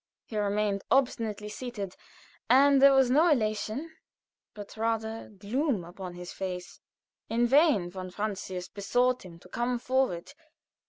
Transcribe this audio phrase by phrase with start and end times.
[0.25, 1.95] He remained obstinately seated,
[2.49, 3.91] and there was no elation,
[4.55, 6.79] but rather gloom upon his face.
[7.29, 10.33] In vain von Francius besought him to come forward.